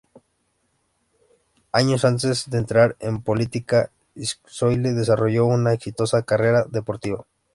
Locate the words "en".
3.01-3.21